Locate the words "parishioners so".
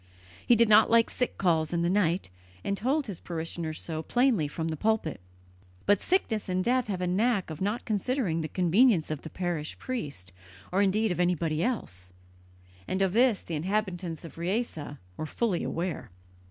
3.19-4.01